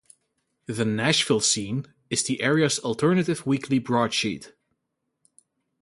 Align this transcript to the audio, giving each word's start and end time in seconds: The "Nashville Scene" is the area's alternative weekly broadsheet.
The 0.65 0.83
"Nashville 0.83 1.41
Scene" 1.41 1.93
is 2.09 2.23
the 2.23 2.41
area's 2.41 2.79
alternative 2.79 3.45
weekly 3.45 3.77
broadsheet. 3.77 4.51